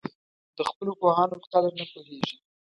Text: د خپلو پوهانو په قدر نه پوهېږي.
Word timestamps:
د 0.57 0.59
خپلو 0.69 0.91
پوهانو 0.99 1.35
په 1.41 1.47
قدر 1.53 1.71
نه 1.79 1.85
پوهېږي. 1.91 2.35